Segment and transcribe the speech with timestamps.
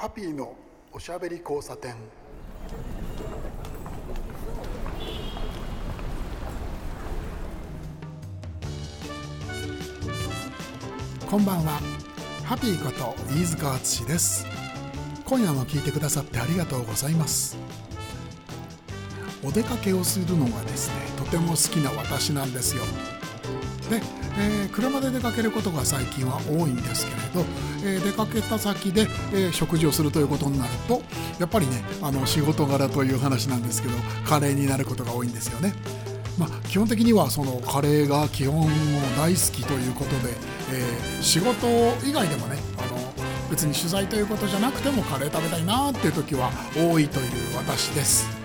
[0.00, 0.54] ハッピーの
[0.92, 1.96] おしゃべり交差点。
[11.28, 11.80] こんばんは。
[12.44, 14.46] ハッピーこと飯塚敦です。
[15.24, 17.56] 今夜も聞いてくださってありがとうございます。
[19.42, 22.84] お出かけをするのがですねとても好きな私なんですよ。
[23.90, 24.00] で、
[24.38, 27.44] えー、車で出かけることが最近は多いんですけれど、
[27.84, 29.02] えー、出かけた先で、
[29.32, 31.02] えー、食事をするということになると
[31.38, 33.94] やっぱりねあの仕事柄という話なんですけど
[34.26, 35.74] カレーになることが多いんですよね。
[36.38, 38.68] まあ、基本的にはそのカレーが基本も
[39.16, 40.34] 大好きということで、
[40.70, 41.66] えー、仕事
[42.06, 42.96] 以外でもねあの
[43.50, 48.38] 別に取材ということじゃなくてもカレー食べたいなっていう時は多いという私です。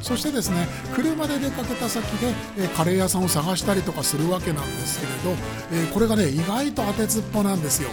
[0.00, 5.34] そしてですね車で出かけた先で、えカレー屋さんを探したりとかするわけなんですけれど、
[5.72, 7.88] えこれがね意外と当てずっぽなんですよ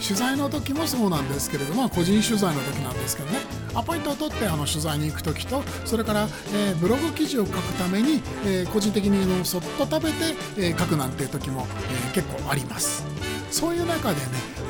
[0.00, 3.38] 取材の時もそうなんですけれども個人取材の時なんですけどね
[3.74, 11.66] アポイントを取ってあの取材に行く時とそれから、えー、ブログ記事を書くために、えー、個人的にのそっと食べて、えー、書くなんていう時も、
[12.08, 13.04] え結構あります。
[13.50, 14.22] そういう中でね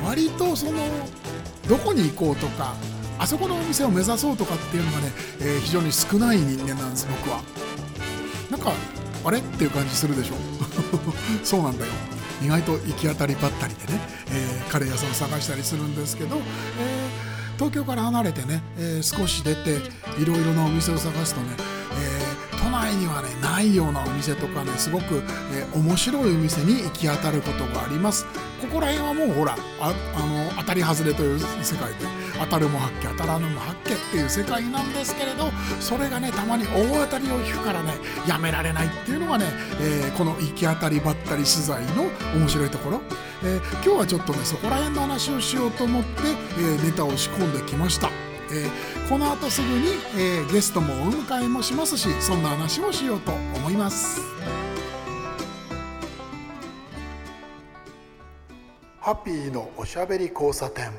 [0.05, 0.79] 割とその
[1.67, 2.75] どこに行こうとか
[3.19, 7.41] あそこのお店を目指そうとかっていうのがね、えー、非常に少ない人間なんです僕は。
[8.51, 8.71] なんか
[9.25, 9.39] あれ？
[9.39, 10.35] っていう感じするでしょ。
[11.43, 11.91] そうなんだよ。
[12.41, 13.99] 意外と行き当たりばったりでね、
[14.31, 19.77] えー、カレー屋さんを探したりするんですけど、えー、東京から離れてね、え少し出て
[20.19, 21.76] いろいろなお店を探すとね、
[22.87, 25.21] え都内にはねないようなお店とかねすごく、
[25.53, 28.25] え面白いお店に行き当たることがあります
[28.61, 32.05] ここら辺はもうほらああの当たり外れという世界で
[32.39, 37.93] 当たるも発見当たらぬも発見っていう世界なんですけれどそれがねたまに大当たりを引くからね
[38.27, 39.45] やめられないっていうのがね、
[39.79, 43.01] えー、この行き当たりばったり取材の面白いところ、
[43.43, 46.09] えー、今日はちょっとねそこら辺の話をしようと思って、
[46.59, 48.26] え、ネタを仕込んできました。
[48.51, 54.21] えー、この後すぐに、えー、ゲストもお迎えもしますしそんな話もしようと思います。
[58.99, 60.91] ハッピーのおしゃべり交差点。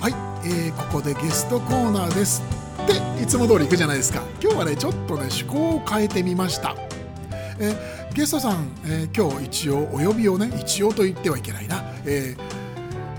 [0.00, 0.14] はい、
[0.44, 2.42] えー、ここでゲストコーナーです
[2.88, 4.22] でいつも通り行くじゃないですか。
[4.40, 6.74] 今日はねちょっとね趣向を変えてみました。
[7.60, 7.76] え、
[8.14, 12.61] ゲストさん、えー、今日一応お呼びをね一応と言ってはいけないな、えー、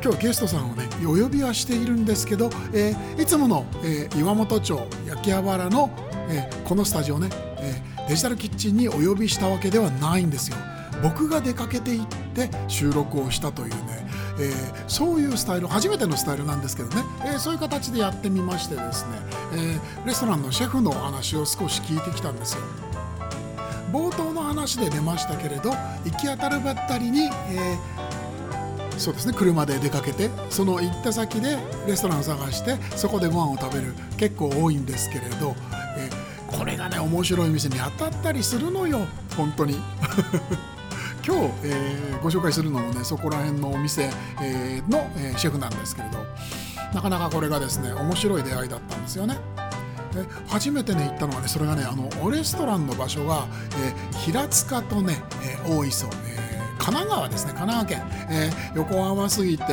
[0.03, 4.77] 今日ゲストさんをねお呼びはしているんですけど、えー、いつもの、えー、岩本町
[5.07, 5.89] 焼き原の、
[6.27, 10.57] えー、このスタジオね、えー、デジタルキッチンにお呼びしたわけではないんですよ。
[11.01, 14.03] 僕が出かけていって収録をしたというね
[14.39, 19.17] えー、そういうスタイル初めてのスタイルなんですけどね、えー、そういう形でやってみましてですね、
[19.53, 22.63] えー、レストランのシェフの話を少し聞いてきたんですよ。
[23.91, 25.69] 冒頭の話で出ましたけれど
[26.03, 27.77] 行き当たるばったりに、え
[28.97, 29.33] そうですね。
[29.33, 35.55] 車で出かけてその行った先でレストランを探してそこでご飯を食べる結構多いんですけれど、
[35.97, 36.09] え
[36.47, 38.99] これがね面白い店に当たったりするのよ
[39.35, 39.79] 本当に。
[41.25, 44.09] 今日、えー、ご紹介するのもねそこら辺のお店、
[44.41, 46.17] えー、の、えー、シェフなんですけれど
[46.93, 49.37] なかなかこれがですね面白い出会いだったんですよね。
[50.13, 56.32] で初めてね行ったのはねそれがねあのレストランの場所が、え、平塚とね、えー、大磯、え
[56.83, 59.63] 神奈川ですね神奈川県、えー、横浜過ぎて、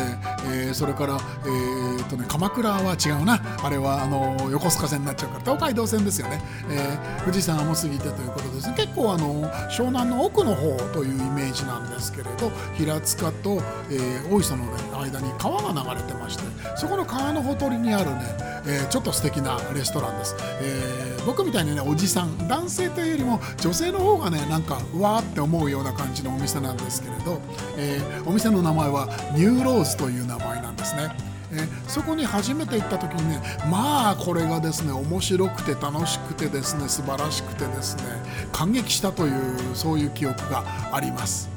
[0.47, 3.41] えー、それから、えーとね、鎌倉は違うな。
[3.63, 6.41] あれはあの横須賀線になっちゃうから東海道線ですよね、
[6.71, 8.75] え、富士山も過ぎてということですね。
[8.77, 13.61] 結構あの湘南の奥の方というイメージなんですけれど平塚と、
[13.91, 16.45] え、大磯の、ね、間に川が流れてまして
[16.77, 18.21] そこの川のほとりにあるね、
[18.67, 27.41] えー、ちょっと素敵なレストランです、えー、僕みたいにねおじさん男性というよりも女性の方がねなんかうわーって思うような感じのお店なんですけれど、
[27.77, 31.31] えー、お店の名前はニューローズという名前なんですね。
[31.53, 38.03] え、そこに初めて行った時にねまあこれがですね面白くて楽しくてですね素晴らしくてですね
[38.53, 41.50] 感激したというそういう記憶があります。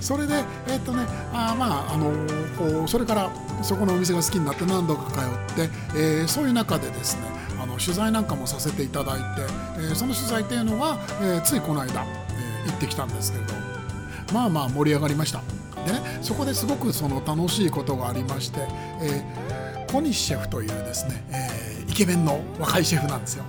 [0.00, 2.12] それで、えっ、とね、あまあ、あの
[2.56, 3.30] こうそれから
[3.62, 7.22] そこのお店が好きになって何度か通って、えー、そういう中でですね
[7.62, 9.42] あの取材なんかもさせていただいて、
[9.76, 13.54] えー、その取材っていうのは、えー、ついこの間、えー、行ってきたんですけれど
[14.32, 15.42] まあまあ盛り上がりました。
[15.84, 18.60] でねそこですごくその楽しいことがありまして、
[19.02, 23.44] えー、小西シェフというですね、えー、イケメンの若いシェフなんですよ、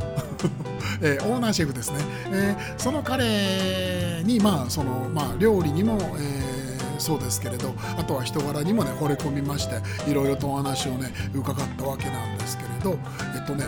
[1.02, 2.00] えー、オーナーシェフですね、
[2.32, 6.62] えー、その彼にまあそのまあ料理にも、えー
[7.02, 12.98] そうですけれどあとは人柄にもね惚れ込みましていろいろとお話をね伺ったわけなんですけれど
[13.36, 13.66] えっとね、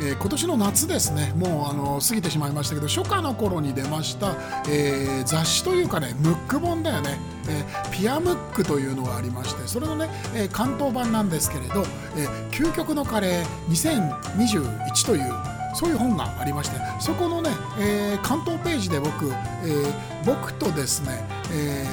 [0.00, 4.36] えー、今年の夏ですねもうあの過ぎてしまいましたけど初夏の頃に出ました、
[4.70, 7.18] えー、雑誌というかねムック本だよね、
[7.48, 11.82] えー、ピアムックというのがありましてそれのね、えー、関東版なんですけれど
[12.16, 19.92] 「え、究極のカレー2021」というそういう本がありましてそこのね、えー、関東ページで僕、えー、
[20.24, 21.86] 僕とですね、え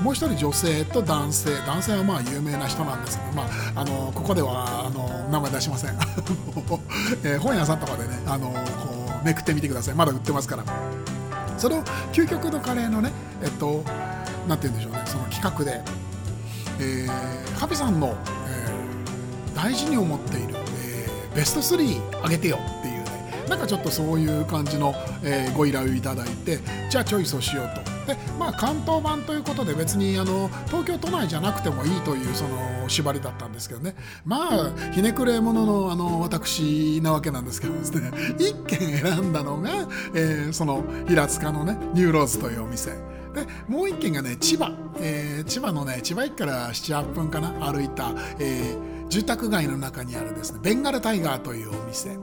[0.00, 5.90] ー、もう一人女性と男性男性はまあ有名な人なんですけど、まあ、あのここではあの名前出しません、
[7.22, 9.94] えー、本屋さんとかでねあのこうめくってみてください。
[9.94, 10.64] まだ売ってますから。
[11.58, 11.82] その
[12.12, 13.10] 究極のカレーのね
[13.42, 13.82] えっと
[14.46, 15.82] なんて言うんでしょうねその企画で、
[16.80, 20.54] えー、ハピさんの、えー、大事に思っている、
[20.84, 22.97] えー、ベスト3あげてよっていう
[23.48, 26.58] なんかちょっとそういう感じの、えー、ご依頼をいただいて
[26.90, 27.98] じゃあチョイスをしようと。
[28.08, 33.94] でまあ、関東版ということで別にあの東京都内じゃなくてもいいというその縛りだったんですけどね。
[34.24, 38.10] まあひねくれ者のあの私なわけなんですけどですね。
[38.38, 39.70] 1軒選んだのが、
[40.14, 42.92] えー、その平塚のねニューローズというお店。
[43.34, 52.16] でもう1軒がね千葉、えー、千葉のね千葉駅から78分かな歩いた、えー、住宅街の中にあるですねベンガルタイガーというお店。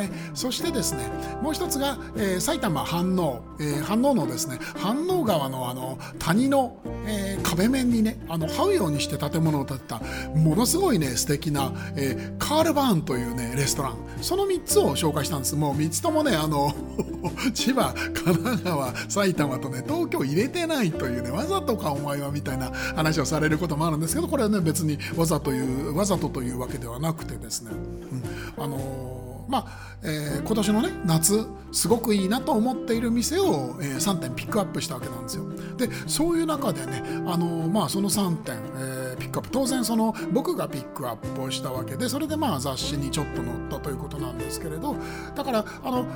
[0.00, 1.06] えそしてですね
[1.42, 6.76] もう一つが、えー、埼玉飯能、えー、飯能のですね飯能川のあの谷の、
[7.06, 10.00] えー、壁面にねあの這うようにして建物を建てた
[10.34, 13.96] ものすごいね素敵な、えー、カールバーンというねレストラン。
[14.20, 15.56] その3つを紹介したんです。
[15.56, 16.74] もう3つともねあの
[17.54, 27.70] 千葉神奈川埼玉とね東京入れてないというねわざとかお前はみたいな話をされることもあるんですけどこれはね別にわざというわざとというわけではなくてですね、
[28.56, 29.19] うん、あの
[29.50, 35.44] まあえー、今年のね夏すごくいいなと思っている店を、えー、3点ピックアップしたわけなんですよ。
[35.76, 44.96] でそういう中でねあの、まあ、その3点、えー、ピックアップ当然その僕がピックアップをしたわけでそれでまあ雑誌にちょっと載ったということなんですけれど
[45.34, 46.06] だからあの、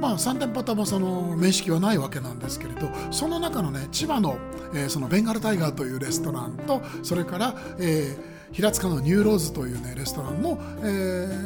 [0.00, 4.38] まあ、3店舗ともその面識はないわけなんですけれどその中のね千葉の,、
[4.74, 10.82] えー、そのベンガルタイガーというレストランとそれから、えー平塚のニューローズというねレストランの、え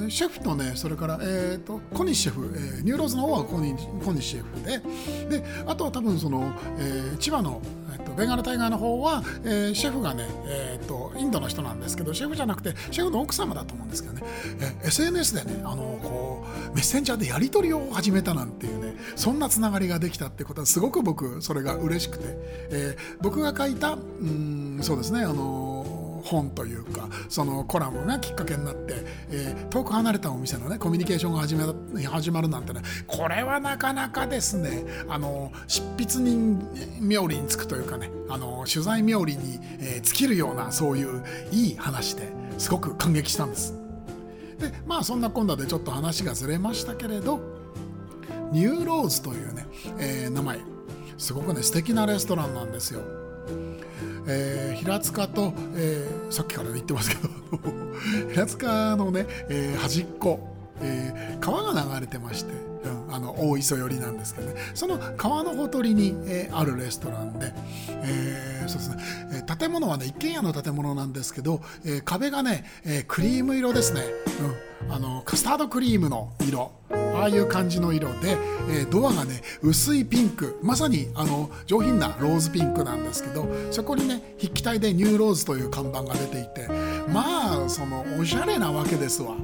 [0.07, 7.61] ー、シェフとねそれから、えーと、小西シェフ、えー、ニューローズの方は小西小西シェフでであとは多分その、えー、千葉の、
[7.93, 14.23] えーと、ベンガルタイガーの方は、えー、シェフがね、えーと、インドの人なんですけどシェフじゃなくてシェフの奥様だと思うんですけどね、
[14.61, 22.25] えー、SNS でねあのこうメッセンジャーでやり取りを始めたなんていうねそんなつながりができたってことはすごく僕それが嬉しくて、
[22.71, 28.95] えー、僕が書いたうんそうですねあの本というかそのコラムがきっかけになって、
[29.31, 31.65] えー、遠く離れたお店のねコミュニケーションが始め
[32.05, 36.61] 始まるなんてねこれはなかなかですねあの執筆人
[37.01, 42.29] 冥利につくというかねあの取材冥利に、えー、尽きるようなそういういい話で
[42.59, 43.75] すごく感激したんです。
[44.59, 47.41] でまあそんな今度でちょっと話がずれましたけれど
[48.53, 49.67] ニューローズというね、
[49.99, 50.59] えー、名前
[51.17, 53.03] すごくね素敵なレストランなんですよ。
[54.27, 57.29] えー、平塚と、えー、さっきから言ってますけど
[58.33, 60.41] 平塚のね、えー、端っこ、
[60.81, 64.61] えー、川が流れてまして、うん、あの大磯寄りなんですけどね。
[64.75, 67.53] その川のほとりに、えー、あるレストランで、
[67.89, 68.97] えー、そうですね、
[69.33, 74.03] えー、建物はね一軒家の建物なんですけど、えー、壁がね、えー、クリーム色ですね、
[74.85, 76.73] うん、あのカスタードクリームの色。
[76.91, 78.39] ああいう感じの色で、
[78.71, 80.59] えー、ドアがね薄いピンク。
[80.63, 86.69] まさにあの上品なローズピンクなんですけどそこにね筆記体でニューローズという看板が出ていて
[87.13, 89.35] まあそのおしゃれなわけですわ。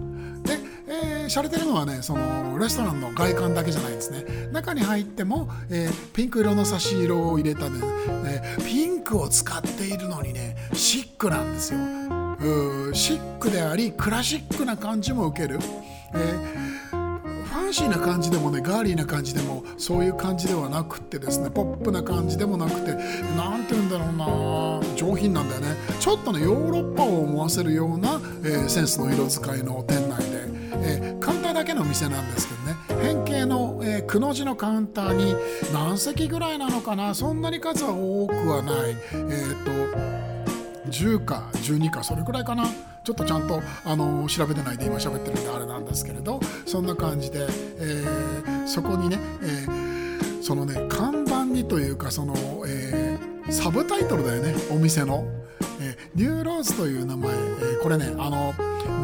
[0.44, 0.58] で、
[0.88, 4.24] えー、洒落てるのはねそのレストランの外観だけじゃないですね。
[4.52, 7.80] 中に入っても、えー、ピンク色の差し色を入れたね、
[8.24, 11.78] えー、ピンクを使っているのにねシックなんですよ。
[12.92, 15.58] シックでありクラシックな感じも受ける、
[16.14, 16.66] えー
[17.68, 22.94] ンシーな感じでもねガーリーな感じでもそういう感じではなくてですねポップな感じでもなくて
[23.36, 25.76] 何て言うんだろうな上品なんだよね。
[26.00, 30.05] ちょっとねヨーロッパを思わせるような、えー、センスの色使いの店、
[30.86, 33.02] えー、カウンターだけの店なんですけどね。
[33.02, 35.34] 変形の、えー、くの字のカウンターに
[35.72, 37.14] 何席ぐらいなのかな。
[37.14, 38.90] そんなに数は多くはない。
[38.90, 40.16] えっ、ー、と
[40.90, 42.64] 10か12かそれくらいかな。
[43.04, 46.40] ちょっとちゃんとあの調べてないで今喋ってるんであれなんですけれど。
[46.66, 47.46] そんな感じで、
[47.78, 48.04] え、
[48.66, 49.66] そこにね、え、
[50.42, 52.34] そのね看板にというかその、
[52.66, 53.18] え、
[53.50, 54.54] サブタイトルだよね。
[54.70, 55.24] お店の。
[55.80, 58.54] えー、ニューローズという名前、えー、これねあの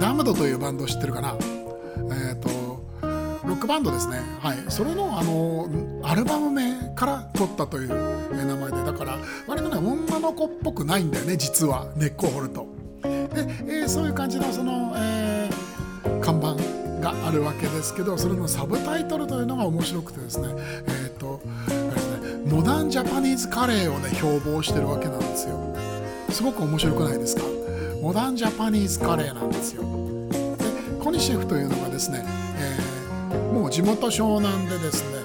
[0.00, 1.36] ダムドというバンド知ってるかな、
[3.62, 4.19] クバンドですね。
[4.40, 4.59] はい。
[4.71, 5.69] それのあの
[6.02, 7.88] アルバム名から取ったという
[8.35, 8.83] 名前で。
[8.83, 9.16] だから
[9.47, 11.87] 割とね女の子っぽくないんだよね実は。
[11.95, 12.66] 根っこを掘ると。
[13.02, 16.57] で、えー、そういう感じのその、えー、看板
[17.00, 20.49] があるわけですけどそれのサブタイトルというのが面白くてですね。
[20.88, 21.40] えっ、ー、と
[22.49, 25.73] モダンジャパニーズカレーをね標榜してるわけなんですよ。
[26.31, 27.42] すごく面白くないですか？
[28.02, 29.85] モダンジャパニーズカレーなんですよ。
[30.59, 32.25] でコニシェフというのがですね、
[32.59, 32.91] えー、
[33.52, 35.18] もう地元湘南でですね、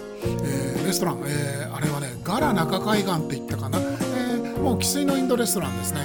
[0.44, 6.02] えー、レストラン、えー、あれはねガラ中海岸って言ったかな、えー、もう生粋のインドレストランですね。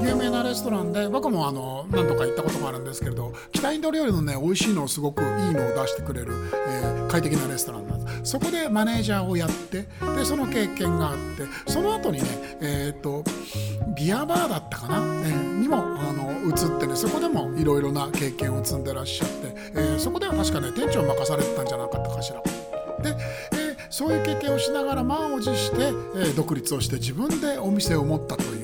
[0.00, 6.32] 有名なレストランで僕もあの何度か行ったことがあるんですけれど北インド料理のね美味しいのをすごくいいのを出してくれる、
[6.68, 9.86] えー、快適なレストランなんですそこでマネージャーをやって
[10.16, 12.24] でその経験があってその後にね
[12.60, 13.24] えっ、と
[13.96, 14.96] ビアバーだったかな、
[15.26, 19.34] えー、にもあの移ってねそこでもいろいろな経験を積んでらっしゃって、
[19.74, 22.42] えー、そこでは確かね店長任されてたんじゃなかったかしら。
[23.02, 23.16] で、
[23.52, 28.63] えー、そういう経験をしながら満を持して、えー、独立をして自分でお店を持ったとい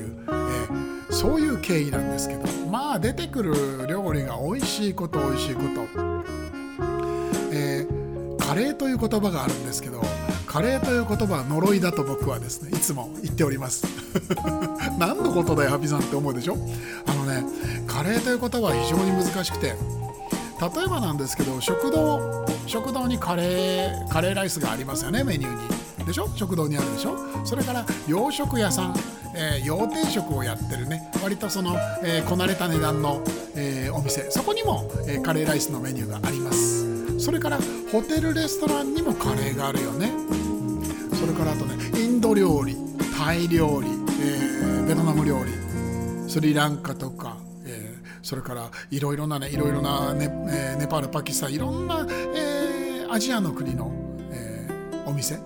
[1.21, 5.67] そういう経緯なんですけどまあ出てくる料理が美味しいこと美味しいこと、
[7.53, 10.01] えー、カレーという言葉があるんですけど
[10.47, 13.85] カレーという言葉は呪いだと僕はですねいつも言っております。
[14.97, 16.57] 何のことだよハピさんって思うでしょ？
[17.07, 17.45] あのね
[17.87, 25.70] カレーという言葉は非常に難しくて例えばなんですけど食堂食堂にカレーカレーライスがありますよねメニューに。
[26.11, 26.29] でしょ？
[26.35, 27.17] 食堂にあるでしょ？
[27.45, 28.95] それから洋食屋さん。
[29.33, 31.09] えー、洋定食をやってるね。
[31.23, 33.23] 割とその、えー、こなれた値段の、
[33.55, 34.29] えー、お店。
[34.29, 37.17] そこにも、えー、カレーライスのメニューがあります。
[37.17, 37.57] それから
[37.93, 40.11] ホテルレストランにもカレーがあるよね、
[41.17, 42.75] それからあとねインド料理
[43.17, 43.87] タイ料理、
[44.21, 47.37] えー、ベトナム料理スリランカとか、
[48.23, 53.91] それからいろいろなねいろいろなネ,、えー、ネパールパキスタンいろんな、えー、アジアの国の、
[54.31, 55.39] えー、お店。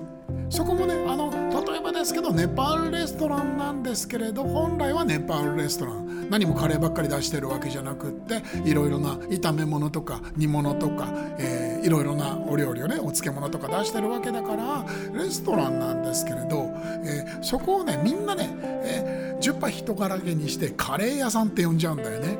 [0.49, 1.31] そこもねあの
[1.65, 16.71] 例えばですけどネパールレストランなんですけれど本来はネパールレストラン何もカレーばっかり出してるわけじゃなくっていろいろな炒め物とか煮物とか、えー、いろいろなお料理をねお漬物とか出してるわけだからレストランなんですけれど、
[17.03, 22.37] えー、そこをねみんなね、えー、10杯人柄げにしてカレー屋さんって呼んじゃうんだよね。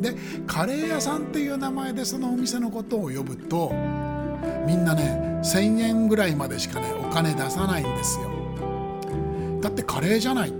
[0.00, 0.14] で
[0.46, 3.72] カレー屋さんっていう名前でそのお店のことを呼ぶと
[4.68, 8.28] みんなね1,000円ぐらいまでしかねお金出さないんですよ。
[9.62, 10.52] だってカレーじゃない。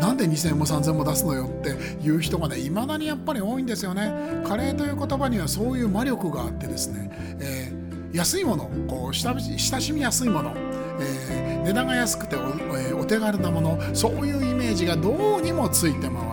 [0.00, 1.70] なんで2,000も3,000も出すのよって
[2.06, 4.12] いう人がねいまだにやっぱり多いんですよね。
[4.46, 10.52] カレーという言葉にはそういう魔力があってですね、えー、安いものこう親しみやすいもの、
[11.00, 16.25] えー、値段が安くてお,、えー、お手軽なものそういうイメージがどうにもついて回る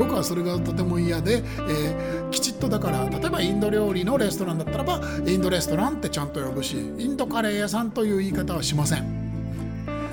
[0.00, 9.20] 僕はそれがとても嫌で、えー、きちっとだから例えばインド料理のレストランだったらばインドレストランってちゃんと呼ぶしインドカレー屋さんという言い方はしません。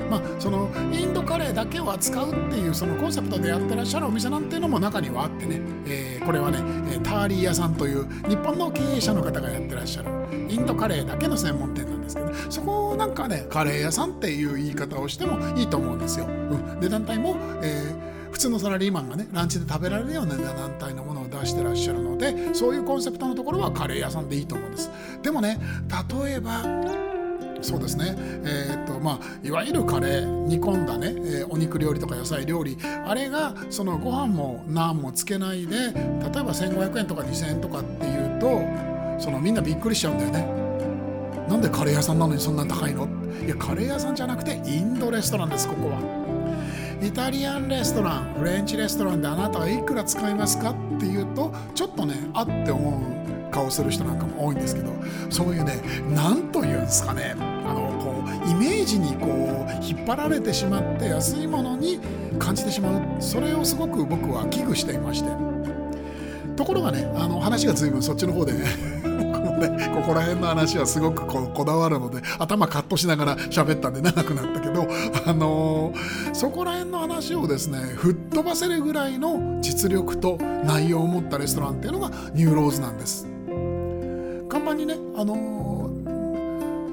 [0.10, 6.60] まあ、そのインドカレーだけを扱うっていうそのコンセプトでやってらっしゃるお店なんていうのも中にはあってね、えー、これはね
[7.04, 10.10] ターリー屋さんという日本の経営者の方がやってらっしゃる
[10.50, 16.26] インドカレーだけの専門店なんですけどそこをなんかねカレー屋さんっていう言い方をしてもいいと思うんですよ。
[16.26, 24.90] うん、で団体も、えー普通のサラリーマンがねランチで食べられるような団体のものを出してらっしゃるのでそういうコンセプトのところはカレー屋さんでいいと思うんです。
[25.22, 25.60] でもね
[26.24, 26.64] 例えば
[27.62, 28.16] そうですね、
[28.46, 38.62] えーとまあ、いわゆるカレー煮込んだね、えー、お肉料理とか野菜料理あれがそのご飯もナンもつけないで例えば1500円とか2000円とかっていうと
[39.20, 40.48] そのみんなびっくりしちゃうんだよね。
[41.50, 43.08] なんでカレー屋さんなのにそんな高いの？
[43.44, 46.17] いやカレー屋さんじゃなくてインドレストランですここは。
[47.02, 53.02] イタリアンレストランフレンチレストランであなたはいくら使いますかっていうとちょっとねあって思
[53.50, 54.92] う顔する人なんかも多いんですけど
[55.30, 57.36] そういうね何というんですかね。
[57.38, 62.00] あのこうイメージにこう引っ張られてしまって安いものに
[62.40, 63.02] 感じてしまう。
[63.22, 65.30] それをすごく僕は危惧していまして。
[66.56, 68.66] ところがねあの話が随分そっちの方でね
[69.60, 74.88] でここら辺の話はすごくここだわるので頭カットしながら喋ったんで長くなったけど、
[75.26, 83.28] あのー、そこら辺の話をですね吹っ飛ばせるぐらいの実力と内容を持ったレストランっていうのがニューローズなんです。
[84.50, 85.67] 看板にね、あのー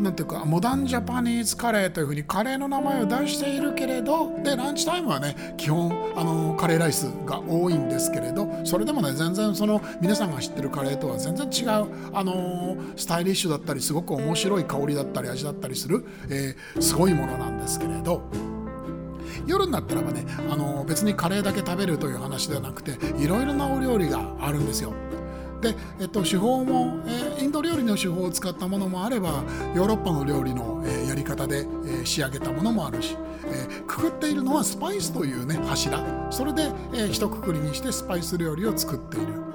[0.04, 18.22] なんていうかモダンジャパニーズカレーというふうにカレーの名前を出しているけれどでランチタイムはね基本あのカレーライスが多いんですけれどそれでもね全然その皆さんが知ってるカレーとは全然違うあのスタイリッシュだったりすごく面白い香りだったり味だったりする、えー、すごいものなんですけれど。
[19.46, 24.94] 夜になったらばねあの別にカレーだけ食べるという話ではなくていろいろなお料理があるんですよ。
[25.64, 29.42] で、えっと、手法も、え、インド料理の手法を使ったものもあれば
[29.74, 33.16] ヨーロッパの料理の、え、やり方で、え、仕上げたものもあるし、
[33.46, 35.98] え、くくっているのはスパイスというね柱。
[36.30, 39.53] それで、えー、一括りにしてスパイス料理を作っている。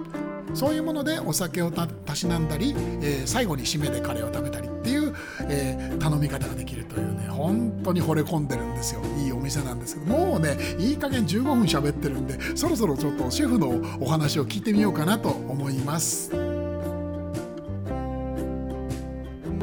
[0.53, 5.13] そういうものでお酒をたしなんだり、えー、最後に締めでカレーを食べたりっていう、
[5.50, 9.01] えー、頼み方ができるというね本当に惚れ込んでるんですよ。
[9.18, 16.32] いいお店なんですけどもうねいい加減15分喋ってるんでそろそろちょっとシェフのお話を聞いてみようかなと思います。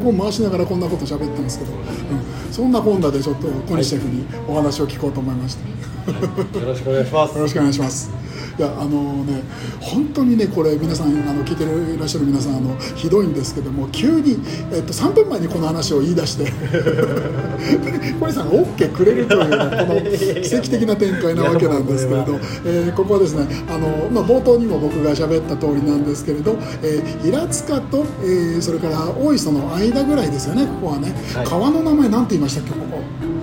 [0.03, 6.19] もう回しながらこんなこと喋ってますけど、うん、そんな本田でちょっと小西シェフにお話を聞こうと思いました、は
[6.55, 7.35] い、よろしくお願いします。
[7.35, 8.26] よろしくお願いします
[8.59, 9.43] いやあのね
[9.81, 14.39] 本当にねこれ皆さんあの聞いていらっしゃる皆さんあのひどいんですけども急に、
[14.73, 16.45] えっと、3分前にこの話を言い出して
[18.19, 20.01] 小西さんが OK くれるという、ね、この
[20.43, 33.37] 奇跡的な展開なわけなんですけれど、えー、ここはですねあの、まあ、冒頭にも僕が喋った通りなんですけれど、えー、平塚と、えー、それから大磯の間ぐらいですよねここはね、はい、川の名前なんて言いましたっけここ。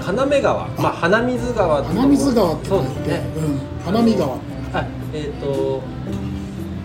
[0.00, 0.66] 花目川。
[0.76, 3.22] まあ花水川花水川って書いて、ね。
[3.36, 4.36] うん、花見川。
[4.72, 5.82] あえっ、ー、と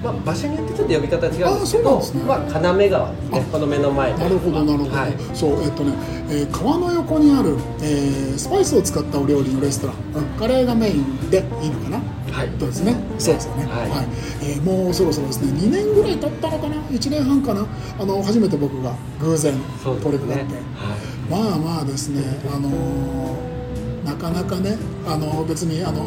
[0.05, 5.93] まあ、場所によってちょっと呼び方違うんですけど、ね、まあ、金目川ですね、この目の前なるほど、なるほど、はい、そう、えっ、とね、
[6.29, 11.97] えー、川の横にある、えー、スパイスを使ったお料理のレストラン、うん、カレーがメインでいいのかな、
[12.31, 14.07] はい、そうですね、そうですよね、はい、はい、
[14.43, 17.65] えー、もうそろそろですね、2年ぐらい経ったのかな、1年半かな、
[17.99, 22.21] あの初めて僕が偶然、これくだって、ねはい、まあまあですね、
[22.53, 23.44] あのー、
[24.05, 26.03] なかなかね、あの別にあの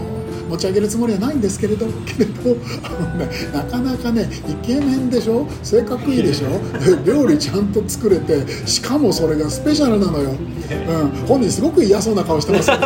[0.49, 5.47] 持ち上げるつもりはないんですけれど けれどあの、ね、なかなかねイケメンでしょ？
[5.63, 6.49] 性格いいでしょ？
[7.05, 12.71] 料理ちゃんと作れてしかもそれがスペシャルなのよ、うん、本人すごく嫌そうな顔してます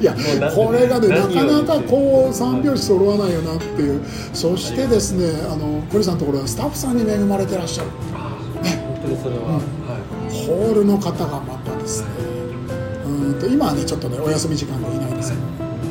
[0.00, 0.14] いや
[0.54, 4.00] これがねなかなかこう三拍子揃わないよなっていう。
[4.32, 7.88] そしてですねあのコリさんのところはスタッフさんに恵まれてらっしゃる、
[8.62, 9.54] ね、本当にそれは、うん。
[9.54, 9.60] は
[10.30, 11.40] い、ホールの方が
[13.26, 15.42] うんと今はねちょっとねお休み時間がいないんですけど、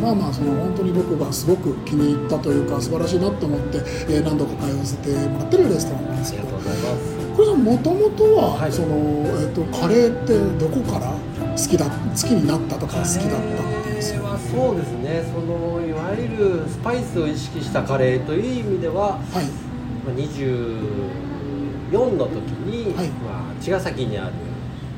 [0.01, 3.77] まあまあその本当に僕がすごく気に入ったというか素晴らしいなと思って、
[4.07, 6.45] えー、何度か通わせてもらってるレストランなんですけど。
[7.35, 11.11] これさんもともとは、はい、その、えーと、カレーってどこから
[11.51, 15.21] 好きだ好きになったとか好きだったっていうそれはそうですね。
[15.27, 19.45] そのいわゆるスパイスを意識したカレーという意味では、はい、
[20.07, 24.33] まあ、24の時に、はい、まあ、茅ヶ崎にある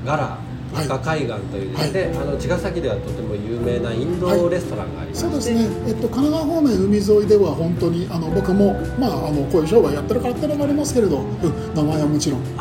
[0.06, 0.38] ガラ
[0.74, 12.54] 赤海岸というですね、はい、あの茅ヶ崎ではとても有名なインドレストランがありまして、はい、そうですね、えっと、神奈川方面海沿いでは本当にあの僕も、まあ、あのこういう商売やってるからっていうのもありますけれど、うん、名前はもちろん、うん、い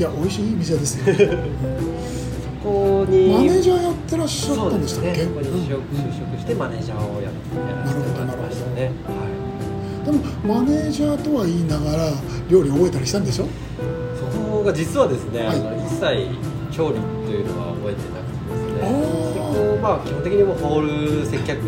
[0.00, 1.14] や美味しい店ですよ。
[2.62, 9.24] ここにマネージャーやってらっしゃったんでしたっけ、ね、ここに就職してマネージャーをやってましたね、は
[10.02, 12.12] い、でもマネージャーとは言いながら
[12.50, 13.46] 料理を覚えたりしたんでしょ？
[14.14, 16.28] そこが実はですね、はい、あの一切
[16.70, 19.20] 調理というのは覚えてなくてですね。
[19.34, 21.64] そこまあ基本的にもホール接客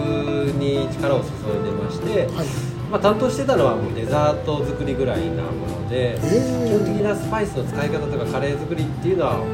[0.59, 2.47] に力を注いでまして、はい、
[2.91, 9.49] まあ、担当してたのはもうデザート作りぐらいなもので、基本的なスパイスの使い方とかカレー作りっていうのはもう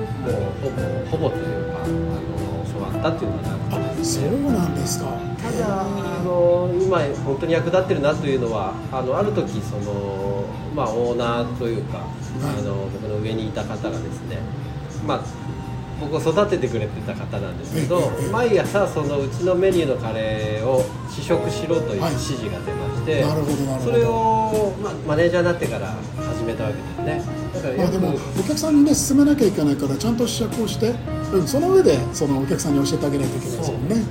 [1.09, 4.31] ほぼほぼというかあの教わったっていうのはなくてですね。
[4.31, 5.07] そうなんですか
[5.39, 12.01] ただあの今本当に役立ってるなというのはあのある時その、まあ、オーナーというか、
[12.43, 14.39] あの僕の上にいた方がですね
[15.07, 15.21] まあ
[16.01, 23.25] 僕を育ててくれてた方なんですけど毎朝そのうちのメニューのカレーを試食しろという指示が出まして、
[23.83, 27.39] それを、まあ、マネージャーになってから始めたわけですね。
[27.53, 30.95] だからまあでもお客さんにね勧めなきゃいけないからちゃんと試食をして、
[31.33, 34.05] うん、その上でそのお客さんに教えてあげないといけないですもんね、うん、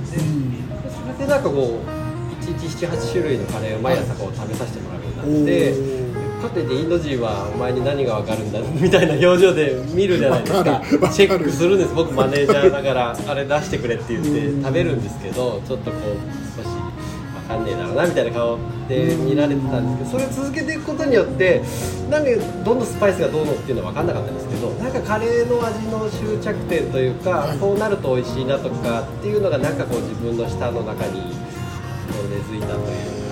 [1.14, 5.97] それでなんかこう1日78種類のカレーを毎朝こう食べさせてもらうようになって、
[6.38, 10.82] かといってインド人はお前に何が分かるんだみたいな表情で見るじゃないですか。
[11.12, 11.94] チェックするんです。
[11.94, 16.02] 僕マネージャーだからあれ出してくれって言って食べるんですけどちょっとこう
[16.56, 21.62] 少し分かんねえだろうなみたいな顔で見られてたんですけどそれ続けていくことによって
[22.10, 31.20] なんでどんどんスパイスがどうのっていうのは分かんなかったんですけどなんかカレーの味の終着点というかこうなると美味しいなとかっていうのがなんかこう自分の舌の中に
[32.30, 33.22] 根付いたという。
[33.22, 33.27] か。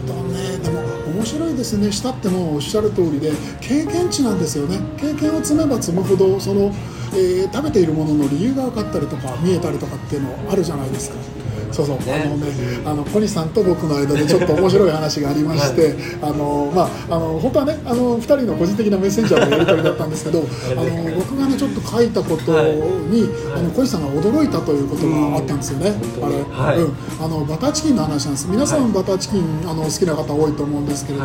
[0.00, 0.58] ほどね。
[0.58, 0.80] でも
[1.16, 1.90] 面白いですね。
[1.92, 4.80] したってもおっしゃる通りで経験値なんですよね。
[4.96, 6.72] 経験を積めば積むほどその、
[7.12, 11.33] えー、食べているものの理由が分かったりとか見えたりとかっていうのあるじゃないですか。
[11.74, 12.52] そうそうあのね
[12.84, 20.42] あの小西さんと僕の間でちょっと面白い話がありまして、はい、あのまああの本当はねあの2人の個人的なメッセンジャーのやり取りだったんですけどあ
[20.76, 25.90] の僕がねちょっと書いたことに、はい、あの小西さんが驚いたということがあったんですよね、
[26.22, 28.46] あれ、はい、うん、あのバターチキンの話なんです。
[28.46, 31.24] 皆さんバターチキンあの好きな方多いと思うんですけれど、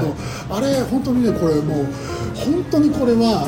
[0.50, 1.86] あれ本当にねこれもう
[2.34, 3.48] 本当にこれは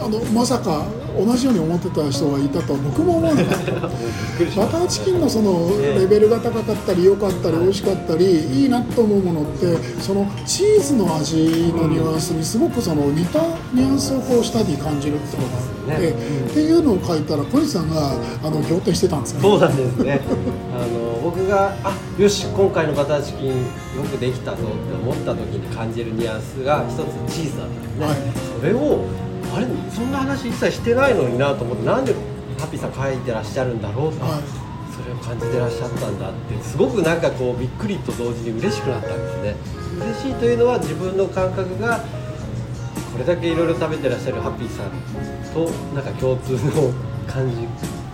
[0.00, 3.72] あのまさか同じように思ってた人がいたとは僕も思わなかった。
[4.56, 11.36] バターチキンのそのレベルが高かったり良かったり美味しかったりいいなと思うものってそのチーズの味
[11.76, 13.40] のニュアンスにすごくその似た
[13.72, 16.14] ニュアンスをこう舌に感じるっていうのがあって、っ
[16.52, 19.48] ていうのを書いたら小西さんがあの仰天してたんですよね。
[19.48, 20.20] そうなんですね。
[20.74, 23.54] あの僕があよし今回のバターチキンよ
[24.10, 28.16] くできたぞって思った時に感じるニュアンスが一つチーズだったんですね、はい、
[28.60, 29.04] それを
[29.54, 32.14] あれそんな話一切してないのになと思ってなんで
[32.58, 34.42] ハッピーさん書いてらっしゃるんだろうと、はい、
[34.92, 39.82] それを感じてらっしゃったんだってすごくなんかこうびっくりと同時に嬉しくなったんですね。
[39.98, 42.00] 嬉しいというのは自分の感覚が
[43.12, 44.90] これだけいろいろ食べてらっしゃるハッピーさん
[45.52, 46.92] となんか共通の
[47.28, 47.68] 感じ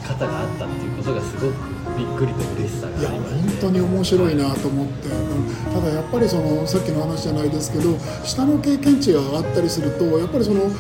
[0.06, 10.70] 方があったっていうことがすごくびっくりと嬉しさがありまし本当に面白いなと思って、うん、ただやっぱりそのさっきの話じゃないですけど下の経験値が上がったりするとやっぱりその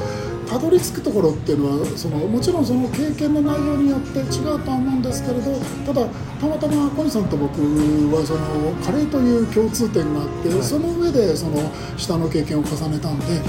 [0.48, 5.52] たどり着くところっていうのはそのもちろんその経験の内容によって違うとは思うんですけれど
[5.84, 6.08] ただ
[6.40, 13.40] たまたま小西さんと僕はそのカレーという共通点があって、はい、その上でその下の経験を重ねたんで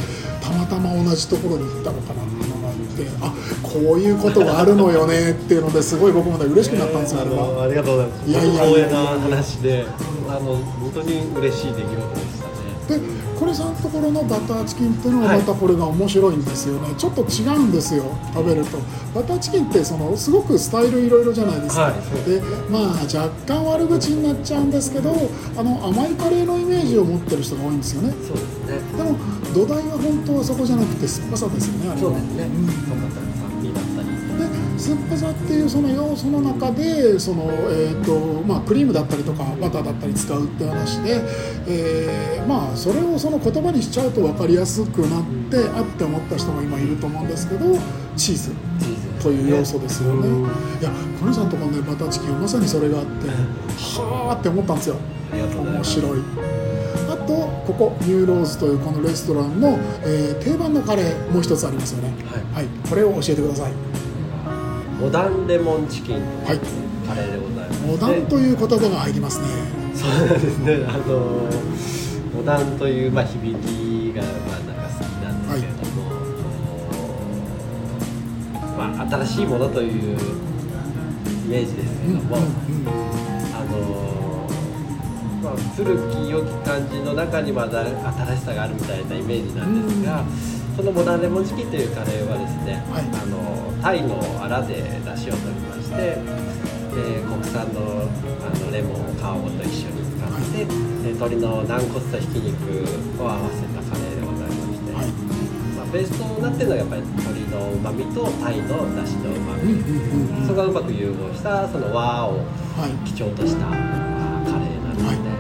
[0.44, 3.34] たまたま同じところに行ったのかなっていうのがあってあ
[3.64, 8.30] こういうことがあるのよねっていうのですごい僕まで嬉しくなったんですよ、えー、ありがとうございます。
[8.30, 9.86] いやいやいやいや話で
[10.28, 12.98] あの本当に嬉しい出来事でした。
[12.98, 18.78] でこれさんところのバターチキンっていうのはまたこれが面白いんですよね、はい、ちょっと違うんですよ食べると。
[19.16, 25.16] バターチキンってそのすごくスタイルいろいろじゃないですか、はい、でまあ若干悪口になっちゃうんですけど
[25.58, 28.12] あの甘いカレーのイメージを持ってる人が多いんですよね。
[28.28, 28.98] そうですね。
[28.98, 29.18] でも
[29.54, 32.02] 土台は本当はそこじゃなくて酸っぱさですよねあれは。
[32.02, 33.29] そうですね、うん
[34.80, 41.22] 酸っぱさっていうその要素の中でその、えーとまあ、クリームだったりとかバターだったり使うって話で、
[41.68, 47.66] えー、まあそれをその言葉にしちゃうと分かりやすくなってあって思った人も今いると思うんですけど
[48.16, 48.52] チーズ
[49.22, 50.28] という要素ですよね。
[50.80, 54.96] いや小西さんとこの、ね、バターチキンはまさにそれがあってはあって思ったんですよ。
[55.32, 56.22] 面白い。
[57.10, 57.34] あと
[57.66, 62.14] ここニューローズというこのレストランの、えー、定番のカレーもう一つありますよね、
[62.54, 63.89] はい、はい、これを教えてください
[65.00, 66.16] モダンレモンチキン。
[66.44, 66.60] はい。
[67.08, 67.86] カレーでございます。
[67.88, 69.48] モダンという言葉が入りますね。
[69.96, 70.86] そうですね。
[70.88, 71.48] あの
[72.36, 76.04] モダンというまあ響きがまあなんか好きなんですけれども、
[78.60, 80.22] はい、まあ新しいものというイ
[81.48, 82.40] メージですけども、あ
[83.72, 84.50] の
[85.42, 100.72] まあ古き良き感じの中にまだ新しさがあるみたいなイメージなんですが、うんこのモダンレモンチキンというカレーはですね、はい、あのタイのアラで出汁を取りましてで国産のあのレモンを皮ごと一緒に使って、は
[101.04, 105.12] い、鶏の軟骨とひき肉を合わせたカレーでございまして、はい、
[105.76, 112.40] まあ、ベースとなってるのはやっぱり鶏のうまみとタイの出汁のうまみ、そこがうまく融合したその和を
[113.04, 115.04] 基調とした、カレーなんで。
[115.04, 115.36] すね。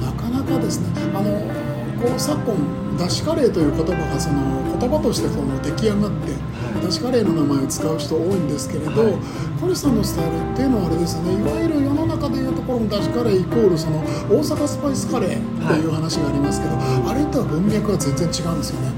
[0.00, 1.71] なかなかですねあの
[2.02, 4.42] こう昨今だしカレーという言葉がその
[4.76, 6.32] 言葉としてその出来上がって、
[6.74, 9.14] はい、だしカレーの名前を使う人多いんですけれど、はい、
[9.60, 18.90] コリさんのスタイルっていうのはあれですねいわゆる世の中でいうところのだしカレーイコールその大阪スパイスカレーという話がありますけど、はい、あれとは文脈は全然違うんですよね。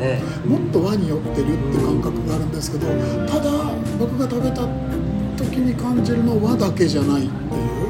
[0.00, 2.86] ね、もっと和に寄ってるって感覚があるんですけど
[3.28, 3.50] ただ
[3.98, 4.62] 僕が食べた
[5.36, 7.89] 時に感じるのは和だけじゃないっていう。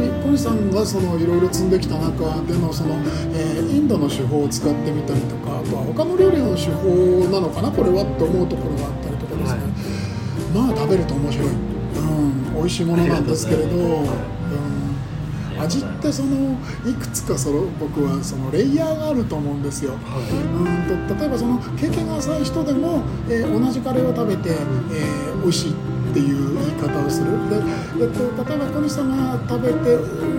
[0.00, 2.94] り小西さんがそのいろいろ積んできた中でのその、
[3.34, 6.88] えー、インドの手法を使ってみたりとかあとは他の料理の手法
[7.30, 7.70] なのかな？
[7.70, 21.08] これはと思うところがあったりとかですね、はい、まあ食べると面白い、うん、美味しいものなんですけれど、うん、味ってそのいくつかその僕はそのレイヤーがあると思うんですよ、はい、うん。
[21.08, 25.70] と例えばその経験が浅い人でも、えー、同じカレーを食べて、えー、美味しい。
[25.70, 25.85] って
[26.20, 27.32] いう言い方をする。
[27.50, 27.56] で、
[28.00, 29.94] えっと、例えば小西さんが食べて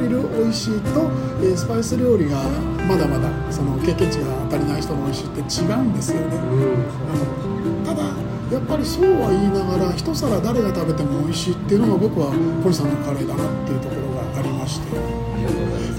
[0.06, 1.10] いる美味しいと、
[1.42, 2.42] えー、スパイス料理が
[2.88, 12.28] まだまだその経験値が足りない人の美味しいって違うんですよね、うん、ただやっぱりそうは言いながら一皿誰が食べても美味しいっていうのが僕は
[12.64, 15.28] 小西さんのカレーだなっていうところがありまして。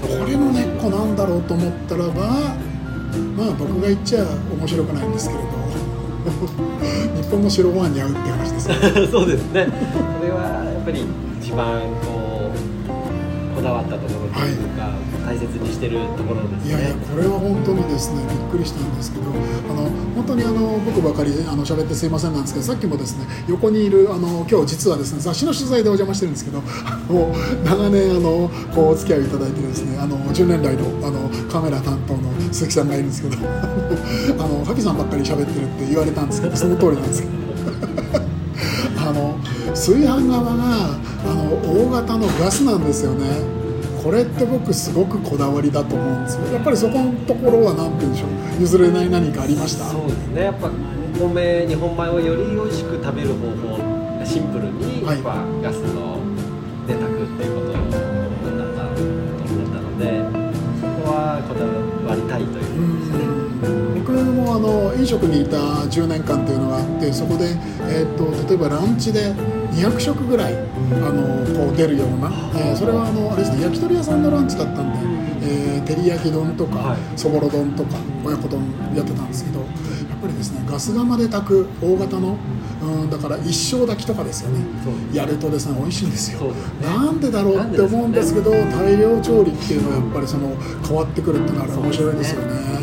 [0.09, 2.55] これの根っこなんだろうと思ったらば
[3.35, 5.58] まあ僕が言っちゃ面白くないんですけれど
[6.19, 8.67] 日本の白ご飯に合うって話です、
[9.11, 9.67] そうですね。
[10.19, 11.05] それはやっぱぱり
[11.39, 12.18] 一番こう
[13.59, 16.69] こだわったところというか、はい、大切にしてるところですね。
[16.69, 26.61] いやいやこれは本当にですねびっくりしたんですけどあの本当にあの僕ばかりあの喋ってすいませんなんですけどさっきもですね横にいるあの今日実はですね雑誌の取材でお邪魔してるんですけど
[27.11, 37.39] もう長年あのこうお付き合いいただいてですねあの10年来のあのカメラ担当の鈴木さんがいるんですけどあの萩さんばっかり喋ってるって言われたんですけどその通りなんですけど。
[39.09, 41.55] あの炊飯側があの
[41.85, 43.25] 大型のガスなんですよね。
[44.03, 46.53] これって僕すごくこだわりだと思うんですよ。
[46.53, 48.29] やっぱりそこのところは何て言うんでしょう。
[48.61, 49.85] 譲れない何かありました？
[49.89, 50.43] そうですね。
[50.43, 50.69] やっぱ
[51.19, 56.15] 米日本米をより美味しく食べる方法シンプルにやっぱガスの
[56.87, 60.23] で炊くっていうことだったと思ったので
[60.79, 61.65] そこはこだ
[62.07, 62.68] わりたいという
[64.69, 67.55] の飲食にいた10年間というのがあってそこで、
[67.89, 69.33] えーと、例えばランチで
[69.73, 70.57] 200食ぐらいあ
[71.11, 78.61] のこう出るような、えー、それはあのあれですね焼き鳥屋さんのランチだったんで、えー、照り焼き丼とか、そぼろ丼とか親子丼
[78.95, 82.37] やってたんですけどやっぱりですねガス釜で炊く大型の
[82.81, 84.59] うんだから一升炊きとかですよね。
[85.13, 90.55] やるとですね美味しいんですよ、ね、なんでだろうって思うんですけど、ね、大量調理っていうのはやっぱりその
[90.85, 92.78] 変わってくるっていうのは面白いですよね。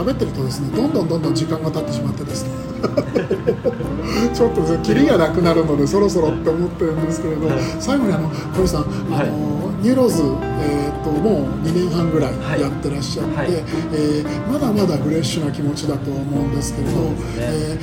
[0.00, 2.50] 喋ってるとですねどんどんどんどん時間が経ってしまってですね。
[4.32, 10.22] ちょっとキリがなくなるのでそろそろって思ってるんですけれど、はい、最後にあの小西さん、はい、あのニューローズ、
[10.60, 13.48] えーと、もう2年半ぐらいやってらっしゃって、はい、
[13.92, 17.14] えー、まだまだフレッシュな気持ちだと思うんですけれど、ね。
[17.36, 17.78] え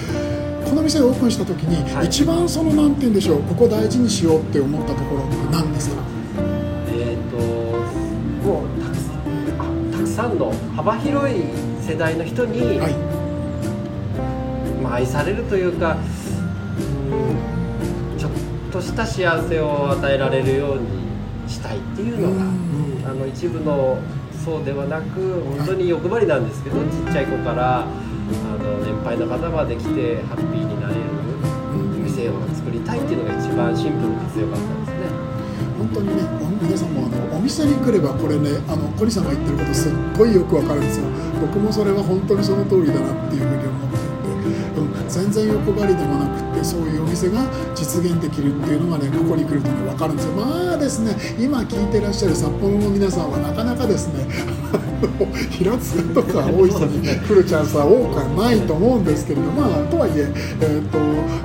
[0.66, 6.02] ー、この店をオープンした時に、一番そのなんて言うんでしょうここ大事にしようって思ったところって何ですか？
[6.90, 8.88] えっ、ー、ともう
[10.18, 11.44] さんの幅広い
[11.88, 12.93] 世代の人に、はい、
[14.84, 15.97] まあ、愛されるというか
[18.17, 18.32] ちょっ
[18.73, 20.88] とした幸せを与えられるように
[21.47, 22.41] したいっていうのが、
[23.10, 23.97] あの一部の
[24.43, 31.02] そうではなく本当に欲張りなんですけど、ちっちゃい子からあの年配の方まで来てハッピーになれる
[32.04, 35.08] 店を作りたいっていうのが一番シンプルで強かったですね。
[35.78, 41.06] 本当にね皆さんもあのお店に来ればこれねあの小西さんが言ってることすっごいよくわかるんですよ。
[41.39, 43.98] 僕もそれは本当にその通りだなっていうふうに思って。
[43.98, 50.34] いて、うん、全然欲張りでもなくってそういうお店が実現できるっていうのがねここに来るとね分かるんですよ。
[50.34, 54.26] まあですね今聞いてらっしゃる札幌の皆さんはなかなかですね
[55.52, 60.98] 平塚とか大磯に来るチャンスは多くはないと思うんですけれどまあとはいええーと、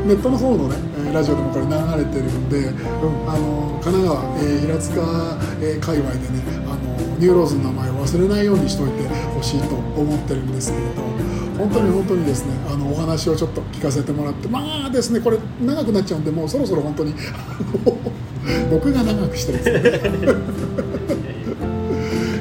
[0.04, 5.00] ネットの方のねラジオでもこれ流れてるんで、うん、あの神奈川、えー、平塚、
[5.60, 11.02] えー、界隈でねあのニューローズの名前を忘れないようにしといてほしいと思ってるんですけれど
[11.58, 17.14] 本当に本当にですねあのお話をちょっと聞かせてもらってまあですねこれ長くなっちゃうんでもうそろそろ本当に
[18.72, 19.70] 僕が長くしてです。
[19.70, 20.32] ね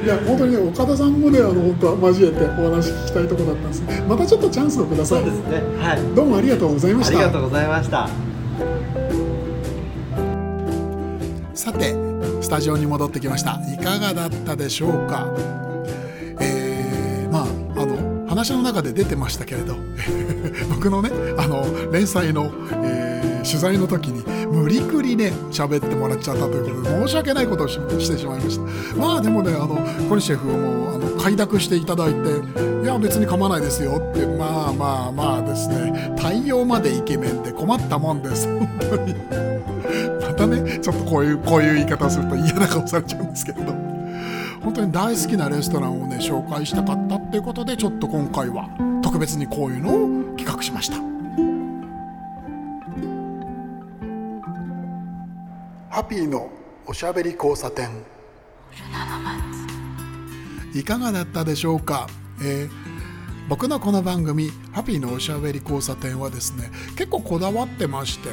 [0.02, 5.22] いや 本当にね岡田さんもねあの本当は交えてお話聞きたいところだったんですまたちょっとチャンスをください。
[5.22, 5.62] そうですね。
[5.78, 6.00] はい。
[6.16, 7.18] どうもありがとうございました。
[7.18, 8.21] ありがとうございました
[11.62, 11.94] さて
[12.40, 13.60] スタジオに戻ってきました。
[13.72, 15.28] いかがだったでしょうか？
[16.40, 19.76] えー、まああの話の中で出てましたけれど。
[20.74, 22.50] 僕のねあの連載の、
[22.82, 28.96] えー、取材の時に無理くりね喋ってもらっちゃったということで申し訳ないことをしてしまいました。
[28.96, 32.18] まあでもねあのコニシェフもあの快諾していただいて
[32.82, 36.12] いや別に構わないですよってまあまあまあですね。
[36.16, 38.48] 対応までイケメンで困ったもんです。
[38.48, 39.51] 本当に。
[40.42, 43.72] たねちょっとこういうこういう言い方をすると嫌な顔されちゃうんですけれど。
[44.62, 48.68] 本当に大好きなレストランをね紹介したかったっていうことでちょっと今回は
[49.02, 50.96] 特別にこういうのを企画しました。
[55.90, 56.48] ハピーの
[56.86, 57.90] おしゃべり交差点。
[60.74, 62.06] いかがだったでしょうか、
[62.40, 62.70] えー、
[63.48, 68.30] 僕のこの番組「ハピーのおしゃべり交差点」はですね結構こだわってまして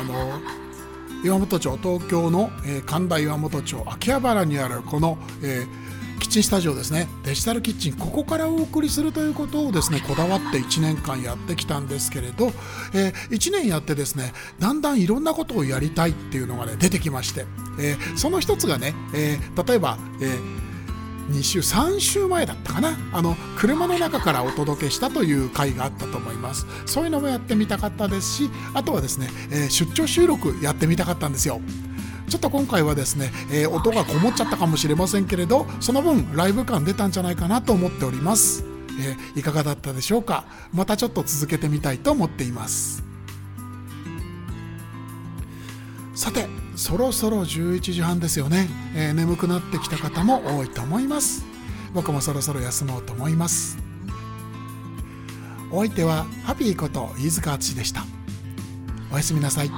[0.00, 0.40] あの
[1.22, 2.50] 岩本町東京の、
[2.86, 7.08] 神田岩本町秋葉原にあるこの、えーキッチンスタジオですね。
[7.24, 12.52] デジタルキッチンここからお送りするということをですねこだわって1年間やってきたんですけれど、
[12.94, 17.44] えー、1年やってですねだんだんいろんなことをやりたいっていうのがね出てきまして、
[17.80, 20.71] えー、その一つがね、えー、例えば、えー
[21.30, 22.96] 2週3週前だったかな。
[23.12, 26.66] あの車の中からお届けしたという回があったと思います。
[26.86, 31.60] そういうのもやってみたかったですしあとはですね、えー、出張収録やってみたかったんですよ。
[32.28, 38.64] ちょっと今回はですね、えー、音がこもっちゃったかもしれませんけれどその分ライブ感出たんじゃないかなと思っております、
[38.98, 40.44] えー、いかがだったでしょうか。
[40.72, 43.04] またちょっと続けてみたいと思っています。
[46.14, 46.46] さて
[46.82, 51.44] そろそろ11時半ですよね、えー、眠くなってきた方も多いと思います。
[51.94, 53.78] 僕もそろそろ休もうと思います。
[55.70, 58.04] お相手はハピーこと飯塚敦でした。
[59.12, 59.70] おやすみなさい。